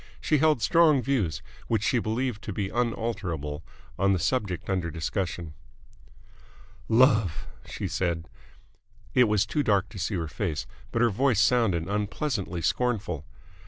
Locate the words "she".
0.19-0.39, 1.83-1.99, 7.67-7.87